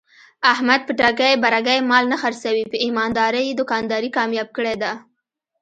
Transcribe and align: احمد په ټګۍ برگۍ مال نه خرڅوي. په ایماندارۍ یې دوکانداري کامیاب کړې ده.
احمد 0.51 0.81
په 0.87 0.93
ټګۍ 0.99 1.33
برگۍ 1.43 1.79
مال 1.89 2.05
نه 2.13 2.17
خرڅوي. 2.21 2.63
په 2.71 2.77
ایماندارۍ 2.85 3.43
یې 3.47 3.57
دوکانداري 3.59 4.09
کامیاب 4.17 4.49
کړې 4.57 4.75
ده. 4.81 4.91